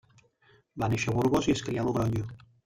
[0.83, 2.25] Va néixer a Burgos i es crià a Logronyo.